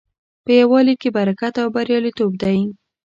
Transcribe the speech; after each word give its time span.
په 0.45 0.51
یووالي 0.59 0.95
کې 1.01 1.09
برکت 1.17 1.53
او 1.61 1.67
بریالیتوب 1.75 2.31
دی. 2.43 2.57